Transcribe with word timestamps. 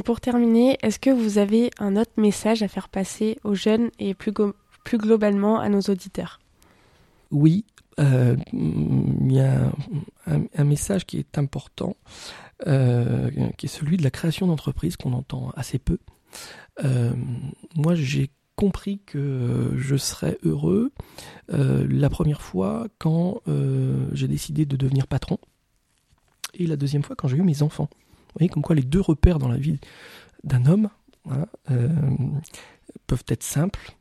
pour 0.00 0.20
terminer, 0.20 0.78
est-ce 0.82 0.98
que 0.98 1.10
vous 1.10 1.38
avez 1.38 1.70
un 1.78 1.96
autre 1.96 2.12
message 2.16 2.62
à 2.62 2.68
faire 2.68 2.88
passer 2.88 3.38
aux 3.44 3.54
jeunes 3.54 3.90
et 3.98 4.14
plus, 4.14 4.32
globalement 4.92 5.60
à 5.60 5.68
nos 5.68 5.80
auditeurs? 5.80 6.40
Oui, 7.30 7.64
euh, 8.00 8.36
il 8.52 9.32
y 9.32 9.40
a 9.40 9.72
un, 10.26 10.64
message 10.64 11.06
qui 11.06 11.18
est 11.18 11.38
important, 11.38 11.96
euh, 12.66 13.30
qui 13.58 13.66
est 13.66 13.68
celui 13.68 13.96
de 13.96 14.02
la 14.02 14.10
création 14.10 14.46
d'entreprise 14.46 14.96
qu'on 14.96 15.12
entend 15.12 15.50
assez 15.56 15.78
peu. 15.78 15.98
Euh, 16.84 17.12
moi, 17.76 17.94
j'ai 17.94 18.30
compris 18.56 19.00
que 19.04 19.74
je 19.76 19.96
serais 19.96 20.38
heureux 20.42 20.92
la 21.48 22.08
première 22.10 22.42
fois 22.42 22.86
quand 22.98 23.40
j'ai 24.12 24.28
décidé 24.28 24.66
de 24.66 24.76
devenir 24.76 25.06
patron 25.06 25.38
et 26.54 26.66
la 26.66 26.76
deuxième 26.76 27.02
fois 27.02 27.16
quand 27.16 27.28
j'ai 27.28 27.36
eu 27.36 27.42
mes 27.42 27.62
enfants. 27.62 27.88
Vous 28.34 28.38
voyez 28.38 28.48
comme 28.48 28.62
quoi 28.62 28.76
les 28.76 28.82
deux 28.82 29.00
repères 29.00 29.38
dans 29.38 29.48
la 29.48 29.58
vie 29.58 29.78
d'un 30.44 30.66
homme 30.66 30.88
hein, 31.30 31.46
peuvent 33.06 33.24
être 33.28 33.42
simples 33.42 33.96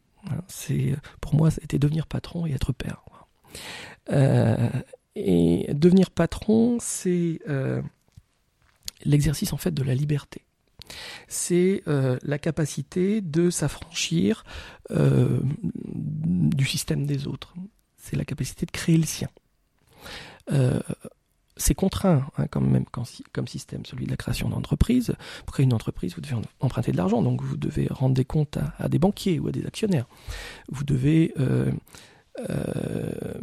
c'est 0.48 0.96
pour 1.20 1.36
moi, 1.36 1.52
c'était 1.52 1.80
devenir 1.80 2.08
patron 2.08 2.46
et 2.46 2.52
être 2.52 2.74
père. 2.74 3.04
Euh, 4.12 4.70
et 5.16 5.68
devenir 5.74 6.12
patron, 6.12 6.78
c'est 6.80 7.40
euh, 7.50 7.82
l'exercice 9.04 9.54
en 9.54 9.58
fait 9.58 9.72
de 9.72 9.84
la 9.84 9.96
liberté. 9.96 10.46
C'est 11.28 11.84
euh, 11.88 12.18
la 12.24 12.38
capacité 12.38 13.22
de 13.22 13.50
s'affranchir 13.50 14.44
du 14.90 16.66
système 16.66 17.06
des 17.06 17.28
autres. 17.28 17.54
C'est 17.98 18.16
la 18.18 18.26
capacité 18.26 18.66
de 18.66 18.72
créer 18.72 18.98
le 18.98 19.06
sien 19.06 19.30
c'est 21.62 21.76
contraint 21.76 22.28
hein, 22.38 22.48
comme, 22.48 23.48
système, 23.48 23.86
celui 23.86 24.06
de 24.06 24.12
la 24.12 24.18
création 24.18 24.50
d'entreprise. 24.50 25.14
Pour 25.46 25.54
créer 25.54 25.64
une 25.64 25.74
entreprise, 25.74 26.16
vous 26.16 26.22
devez 26.22 26.36
emprunter 26.60 26.92
de 26.92 26.98
l'argent, 26.98 27.22
donc 27.22 27.42
vous 27.42 27.58
devez 27.58 27.88
rendre 27.90 28.16
des 28.16 28.26
comptes 28.26 28.58
à, 28.80 28.90
des 28.90 29.00
banquiers 29.00 29.40
ou 29.40 29.48
à 29.48 29.52
des 29.52 29.66
actionnaires. 29.66 30.08
Vous 30.70 30.84
devez 30.84 31.34
euh, 31.40 31.72
euh, 32.50 33.34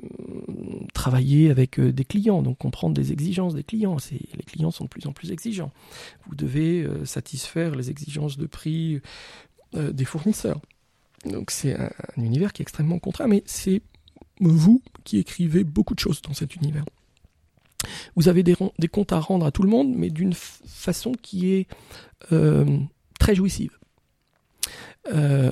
travailler 0.93 1.51
avec 1.51 1.79
euh, 1.79 1.93
des 1.93 2.05
clients, 2.05 2.43
donc 2.43 2.59
comprendre 2.59 2.95
des 2.95 3.13
exigences 3.13 3.55
des 3.55 3.65
clients. 3.65 3.97
Les 4.11 4.43
clients 4.45 4.71
sont 4.71 4.85
de 4.85 4.91
plus 4.91 5.07
en 5.07 5.13
plus 5.13 5.31
exigeants. 5.31 5.71
Vous 6.27 6.35
devez 6.35 6.87
satisfaire 7.05 7.75
les 7.75 7.91
exigences 7.91 8.37
de 8.37 8.47
prix 8.47 9.01
des 9.75 10.05
fournisseurs. 10.05 10.61
Donc 11.25 11.51
c'est 11.51 11.75
un 11.75 11.91
univers 12.23 12.53
qui 12.53 12.63
est 12.63 12.65
extrêmement 12.65 12.99
contraint, 12.99 13.27
mais 13.27 13.43
c'est 13.47 13.83
vous 14.41 14.83
qui 15.05 15.19
écrivez 15.19 15.65
beaucoup 15.65 15.95
de 15.95 16.01
choses 16.01 16.23
dans 16.23 16.35
cet 16.35 16.57
univers. 16.57 16.85
Vous 18.17 18.29
avez 18.29 18.43
des, 18.43 18.55
comptes 18.55 19.13
à 19.13 19.21
rendre 19.21 19.47
à 19.47 19.53
tout 19.53 19.63
le 19.63 19.69
monde, 19.69 19.93
mais 19.95 20.11
d'une 20.11 20.35
façon 20.35 21.13
qui 21.13 21.53
est 21.53 21.67
euh, 22.33 22.79
très 23.19 23.35
jouissive. 23.35 23.79
Euh, 25.13 25.51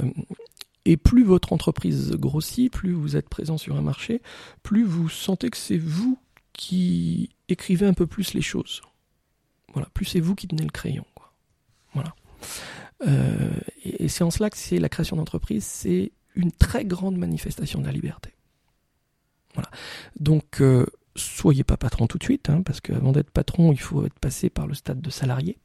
et 0.84 0.97
plus 0.97 1.24
votre 1.24 1.52
entreprise 1.52 2.12
grossit, 2.12 2.72
plus 2.72 2.92
vous 2.92 3.17
êtes 3.17 3.28
présent 3.28 3.58
sur 3.58 3.77
un 3.77 3.83
marché, 3.83 4.22
plus 4.62 4.84
vous 4.84 5.08
sentez 5.08 5.50
que 5.50 5.56
c'est 5.56 5.78
vous 5.78 6.19
qui 6.52 7.30
écrivez 7.48 7.86
un 7.86 7.92
peu 7.92 8.06
plus 8.06 8.35
les 8.35 8.42
choses. 8.42 8.83
Voilà, 9.73 9.89
plus 9.92 10.05
c'est 10.05 10.20
vous 10.20 10.35
qui 10.35 10.48
tenez 10.48 10.62
le 10.62 10.70
crayon. 10.70 11.05
Voilà. 11.92 12.14
Euh, 13.06 13.51
et, 13.85 14.08
c'est 14.08 14.24
en 14.24 14.30
cela 14.30 14.48
que 14.48 14.56
c'est 14.56 14.79
la 14.79 14.89
création 14.89 15.17
d'entreprise, 15.17 15.64
c'est 15.64 16.12
une 16.35 16.52
très 16.52 16.85
grande 16.85 17.17
manifestation 17.17 17.80
de 17.80 17.86
la 17.86 17.92
liberté. 17.92 18.33
Voilà. 19.55 19.70
Donc 20.20 20.62
soyez 21.17 21.65
pas 21.65 21.77
patron 21.77 22.07
tout 22.07 22.19
de 22.19 22.25
suite, 22.25 22.51
hein, 22.51 22.63
parce 22.63 22.81
qu'avant 22.81 23.13
d'être 23.13 23.31
patron, 23.31 23.73
il 23.73 23.81
faut 23.81 24.05
être 24.05 24.19
passé 24.19 24.51
par 24.51 24.67
le 24.67 24.75
stade 24.75 25.01
de 25.01 25.11
salarié. 25.11 25.59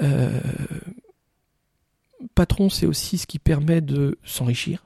Euh, 0.00 0.40
patron, 2.34 2.68
c'est 2.68 2.86
aussi 2.86 3.18
ce 3.18 3.26
qui 3.26 3.38
permet 3.38 3.80
de 3.80 4.18
s'enrichir. 4.24 4.84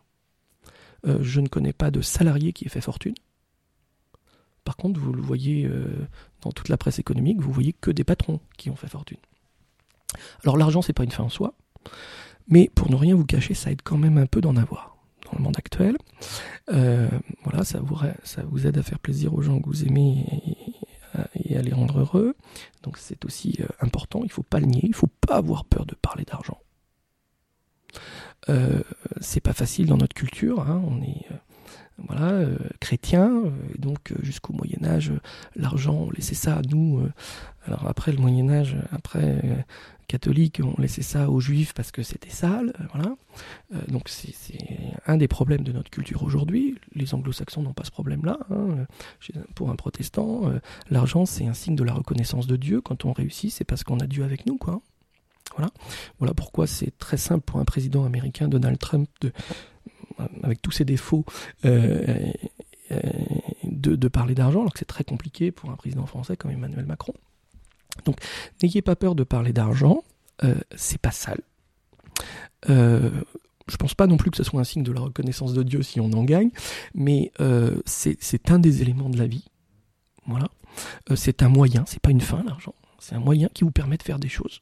Euh, 1.07 1.19
je 1.23 1.41
ne 1.41 1.49
connais 1.49 1.73
pas 1.73 1.91
de 1.91 2.01
salarié 2.01 2.53
qui 2.53 2.67
ait 2.67 2.71
fait 2.71 2.81
fortune. 2.81 3.15
Par 4.65 4.77
contre, 4.77 4.99
vous 4.99 5.13
le 5.13 5.23
voyez 5.23 5.65
euh, 5.65 6.09
dans 6.43 6.51
toute 6.51 6.69
la 6.69 6.77
presse 6.77 6.99
économique, 6.99 7.41
vous 7.41 7.53
voyez 7.53 7.73
que 7.73 7.91
des 7.91 8.05
patrons 8.05 8.41
qui 8.57 8.71
ont 8.71 8.77
fait 8.77 8.89
fortune. 8.89 9.19
Alors 10.43 10.57
l'argent, 10.57 10.83
c'est 10.83 10.93
pas 10.93 11.05
une 11.05 11.11
fin 11.11 11.25
en 11.25 11.29
soi, 11.29 11.55
mais 12.49 12.71
pour 12.75 12.91
ne 12.91 12.97
rien 12.97 13.15
vous 13.15 13.27
cacher, 13.27 13.55
ça 13.55 13.71
aide 13.71 13.83
quand 13.85 13.99
même 13.99 14.19
un 14.19 14.27
peu 14.27 14.41
d'en 14.41 14.57
avoir 14.57 14.96
dans 15.31 15.39
le 15.39 15.43
monde 15.43 15.57
actuel. 15.59 15.97
Euh, 16.73 17.09
voilà, 17.45 17.65
ça 17.65 17.79
vous, 17.81 18.67
aide 18.67 18.79
à 18.79 18.83
faire 18.83 18.99
plaisir 18.99 19.35
aux 19.35 19.43
gens 19.43 19.61
que 19.61 19.67
vous 19.67 19.85
aimez 19.85 20.25
et, 21.35 21.57
à 21.57 21.63
les 21.63 21.73
rendre 21.73 22.01
heureux. 22.01 22.37
Donc 22.83 22.99
c'est 22.99 23.25
aussi 23.25 23.57
euh, 23.61 23.67
important, 23.81 24.21
il 24.25 24.31
faut 24.31 24.43
pas 24.43 24.61
le 24.61 24.67
nier, 24.67 24.83
il 24.83 24.95
faut 24.95 25.11
pas 25.27 25.37
avoir 25.37 25.65
peur 25.65 25.87
de 25.87 25.95
parler 25.95 26.25
d'argent. 26.25 26.59
Euh, 28.49 28.83
c'est 29.21 29.41
pas 29.41 29.55
facile 29.55 29.87
dans 29.87 29.97
notre 29.97 30.15
culture, 30.15 30.61
hein. 30.61 30.83
on 30.87 31.03
est 31.03 31.27
voilà, 31.99 32.45
chrétien, 32.79 33.45
donc 33.79 34.13
jusqu'au 34.21 34.53
Moyen 34.53 34.85
Âge, 34.85 35.15
l'argent, 35.55 35.95
on 35.95 36.11
laissait 36.11 36.35
ça 36.35 36.57
à 36.57 36.61
nous. 36.61 37.03
alors 37.65 37.87
après 37.87 38.13
le 38.13 38.19
Moyen 38.19 38.51
Âge, 38.51 38.77
après 38.93 39.65
catholiques 40.07 40.61
ont 40.63 40.75
laissé 40.79 41.03
ça 41.03 41.31
aux 41.31 41.41
juifs 41.41 41.73
parce 41.75 41.91
que 41.91 42.03
c'était 42.03 42.31
sale, 42.31 42.73
euh. 42.81 42.87
Euh, 43.75 43.81
donc 43.89 44.09
c'est 44.09 44.59
un 45.07 45.17
des 45.17 45.29
problèmes 45.29 45.63
de 45.63 45.73
notre 45.73 45.91
culture 45.91 46.23
aujourd'hui. 46.23 46.79
Les 46.95 47.15
anglo-saxons 47.15 47.63
n'ont 47.63 47.75
pas 47.75 47.85
ce 47.85 47.91
problème-là. 47.91 48.39
Hein. 48.51 48.87
Pour 49.55 49.71
un 49.71 49.77
protestant, 49.77 50.49
euh, 50.49 50.59
l'argent 50.91 51.27
c'est 51.27 51.47
un 51.47 51.55
signe 51.55 51.77
de 51.77 51.85
la 51.85 51.93
reconnaissance 51.93 52.47
de 52.47 52.57
Dieu. 52.57 52.81
Quand 52.81 53.05
on 53.05 53.13
réussit, 53.13 53.53
c'est 53.53 53.65
parce 53.65 53.85
qu'on 53.85 54.01
a 54.01 54.07
Dieu 54.07 54.25
avec 54.25 54.47
nous, 54.47 54.57
quoi. 54.57 54.81
Voilà. 55.57 55.71
Voilà 56.19 56.35
pourquoi 56.35 56.67
c'est 56.67 56.97
très 56.99 57.17
simple 57.17 57.45
pour 57.45 57.61
un 57.61 57.65
président 57.65 58.05
américain, 58.05 58.49
Donald 58.49 58.79
Trump, 58.79 59.09
avec 60.43 60.61
tous 60.61 60.73
ses 60.73 60.85
défauts, 60.85 61.25
de 61.63 62.33
parler 64.09 64.35
d'argent, 64.35 64.61
alors 64.61 64.73
que 64.73 64.81
c'est 64.81 64.87
très 64.87 65.05
compliqué 65.05 65.53
pour 65.53 65.71
un 65.71 65.77
président 65.77 66.07
français 66.07 66.37
comme 66.37 66.51
Emmanuel 66.51 66.85
Macron. 66.85 67.15
Donc 68.05 68.19
n'ayez 68.63 68.83
pas 68.83 68.97
peur 68.97 69.15
de 69.15 69.25
parler 69.25 69.53
d'argent, 69.53 70.03
euh, 70.45 70.55
c'est 70.77 71.01
pas 71.01 71.11
sale. 71.11 71.41
Euh, 72.71 73.11
je 73.69 73.77
pense 73.77 73.95
pas 73.95 74.07
non 74.07 74.17
plus 74.17 74.31
que 74.31 74.37
ce 74.37 74.45
soit 74.45 74.61
un 74.61 74.65
signe 74.65 74.83
de 74.83 74.93
la 74.93 75.01
reconnaissance 75.01 75.53
de 75.53 75.63
Dieu 75.63 75.83
si 75.83 76.01
on 76.01 76.13
en 76.13 76.25
gagne, 76.25 76.51
mais 76.95 77.33
euh, 77.41 77.81
c'est 77.85 78.51
un 78.51 78.59
des 78.59 78.83
éléments 78.83 79.11
de 79.11 79.19
la 79.19 79.27
vie. 79.27 79.45
Voilà. 80.27 80.49
C'est 81.15 81.43
un 81.43 81.49
moyen, 81.49 81.85
c'est 81.87 82.01
pas 82.01 82.11
une 82.11 82.21
fin 82.21 82.43
l'argent. 82.45 82.75
C'est 82.99 83.15
un 83.15 83.21
moyen 83.21 83.49
qui 83.55 83.65
vous 83.65 83.71
permet 83.71 83.97
de 83.97 84.03
faire 84.03 84.19
des 84.19 84.29
choses 84.29 84.61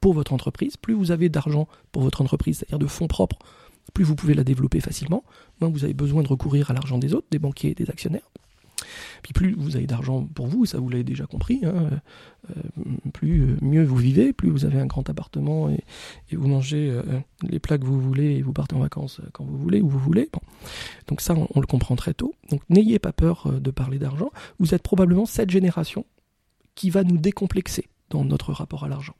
pour 0.00 0.14
votre 0.14 0.32
entreprise. 0.32 0.76
Plus 0.76 0.94
vous 0.94 1.10
avez 1.10 1.28
d'argent 1.28 1.68
pour 1.92 2.02
votre 2.02 2.20
entreprise, 2.22 2.58
c'est-à-dire 2.58 2.78
de 2.78 2.86
fonds 2.86 3.08
propres, 3.08 3.38
plus 3.94 4.04
vous 4.04 4.14
pouvez 4.14 4.34
la 4.34 4.44
développer 4.44 4.80
facilement. 4.80 5.24
Moins 5.60 5.70
vous 5.70 5.84
avez 5.84 5.94
besoin 5.94 6.22
de 6.22 6.28
recourir 6.28 6.70
à 6.70 6.74
l'argent 6.74 6.98
des 6.98 7.14
autres, 7.14 7.26
des 7.30 7.38
banquiers 7.38 7.74
des 7.74 7.90
actionnaires. 7.90 8.30
Puis 9.22 9.32
plus 9.32 9.54
vous 9.54 9.76
avez 9.76 9.86
d'argent 9.86 10.24
pour 10.34 10.46
vous, 10.46 10.66
ça 10.66 10.78
vous 10.78 10.88
l'avez 10.88 11.04
déjà 11.04 11.26
compris, 11.26 11.60
hein, 11.64 12.00
euh, 12.50 12.62
plus 13.12 13.42
euh, 13.42 13.56
mieux 13.60 13.84
vous 13.84 13.96
vivez, 13.96 14.32
plus 14.32 14.50
vous 14.50 14.64
avez 14.64 14.78
un 14.78 14.86
grand 14.86 15.08
appartement 15.08 15.68
et, 15.68 15.84
vous 16.32 16.48
mangez 16.48 16.90
euh, 16.90 17.02
les 17.42 17.58
plats 17.58 17.78
que 17.78 17.84
vous 17.84 18.00
voulez 18.00 18.36
et 18.36 18.42
vous 18.42 18.52
partez 18.52 18.74
en 18.74 18.80
vacances 18.80 19.20
quand 19.32 19.44
vous 19.44 19.58
voulez, 19.58 19.80
où 19.80 19.88
vous 19.88 19.98
voulez. 19.98 20.28
Donc 21.08 21.20
ça, 21.20 21.34
on, 21.34 21.60
le 21.60 21.66
comprend 21.66 21.96
très 21.96 22.14
tôt. 22.14 22.34
Donc 22.50 22.62
n'ayez 22.68 22.98
pas 22.98 23.12
peur 23.12 23.52
de 23.60 23.70
parler 23.70 23.98
d'argent. 23.98 24.30
Vous 24.58 24.74
êtes 24.74 24.82
probablement 24.82 25.26
cette 25.26 25.50
génération 25.50 26.06
qui 26.74 26.90
va 26.90 27.04
nous 27.04 27.18
décomplexer 27.18 27.86
dans 28.08 28.24
notre 28.24 28.52
rapport 28.52 28.84
à 28.84 28.88
l'argent. 28.88 29.14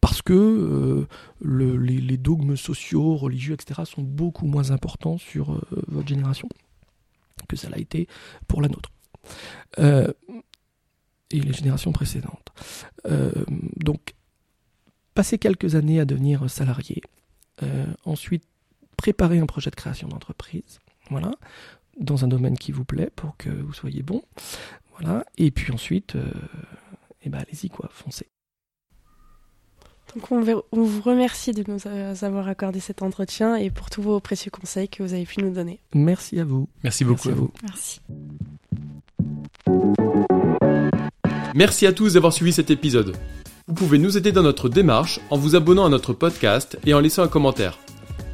parce 0.00 0.20
que 0.22 1.06
les, 1.40 2.00
les, 2.00 2.16
dogmes 2.16 2.56
sociaux, 2.56 3.16
religieux, 3.16 3.54
etc. 3.54 3.82
sont 3.84 4.02
beaucoup 4.02 4.46
moins 4.46 4.70
importants 4.70 5.18
sur 5.18 5.60
votre 5.88 6.08
génération 6.08 6.48
que 7.48 7.56
ça 7.56 7.68
l'a 7.68 7.78
été 7.78 8.08
pour 8.48 8.62
la 8.62 8.68
nôtre. 8.68 8.90
Euh, 9.78 10.12
et 11.30 11.40
les 11.40 11.52
générations 11.52 11.92
précédentes. 11.92 12.48
Euh, 13.06 13.32
donc, 13.76 14.14
passer 15.14 15.38
quelques 15.38 15.74
années 15.74 15.98
à 15.98 16.04
devenir 16.04 16.48
salarié, 16.50 17.00
euh, 17.62 17.86
ensuite 18.04 18.44
préparer 18.96 19.38
un 19.38 19.46
projet 19.46 19.70
de 19.70 19.76
création 19.76 20.08
d'entreprise, 20.08 20.80
voilà, 21.10 21.32
dans 21.98 22.24
un 22.24 22.28
domaine 22.28 22.58
qui 22.58 22.70
vous 22.70 22.84
plaît 22.84 23.10
pour 23.16 23.36
que 23.38 23.48
vous 23.48 23.72
soyez 23.72 24.02
bon, 24.02 24.22
voilà, 24.98 25.24
et 25.38 25.50
puis 25.50 25.72
ensuite, 25.72 26.16
eh 27.22 27.30
ben 27.30 27.38
allez-y 27.38 27.70
quoi, 27.70 27.88
foncez. 27.92 28.28
Donc 30.14 30.30
on, 30.30 30.82
vous 30.82 31.00
remercie 31.00 31.52
de 31.52 31.64
nous 31.66 31.78
avoir 32.24 32.48
accordé 32.48 32.80
cet 32.80 33.02
entretien 33.02 33.56
et 33.56 33.70
pour 33.70 33.88
tous 33.88 34.02
vos 34.02 34.20
précieux 34.20 34.50
conseils 34.50 34.88
que 34.88 35.02
vous 35.02 35.14
avez 35.14 35.24
pu 35.24 35.40
nous 35.42 35.52
donner. 35.52 35.80
Merci 35.94 36.38
à 36.38 36.44
vous. 36.44 36.68
Merci 36.84 37.04
beaucoup 37.04 37.30
à 37.30 37.32
vous. 37.32 37.50
Merci. 37.62 38.00
Merci 41.54 41.86
à 41.86 41.92
tous 41.92 42.14
d'avoir 42.14 42.32
suivi 42.32 42.52
cet 42.52 42.70
épisode. 42.70 43.16
Vous 43.68 43.74
pouvez 43.74 43.98
nous 43.98 44.18
aider 44.18 44.32
dans 44.32 44.42
notre 44.42 44.68
démarche 44.68 45.20
en 45.30 45.38
vous 45.38 45.54
abonnant 45.54 45.86
à 45.86 45.88
notre 45.88 46.12
podcast 46.12 46.78
et 46.84 46.94
en 46.94 47.00
laissant 47.00 47.22
un 47.22 47.28
commentaire. 47.28 47.78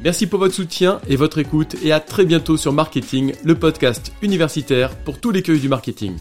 Merci 0.03 0.27
pour 0.27 0.39
votre 0.39 0.55
soutien 0.55 0.99
et 1.07 1.15
votre 1.15 1.39
écoute 1.39 1.75
et 1.83 1.91
à 1.91 1.99
très 1.99 2.25
bientôt 2.25 2.57
sur 2.57 2.73
Marketing, 2.73 3.33
le 3.43 3.55
podcast 3.55 4.13
universitaire 4.21 4.95
pour 5.03 5.19
tous 5.19 5.31
les 5.31 5.43
cueils 5.43 5.59
du 5.59 5.69
marketing. 5.69 6.15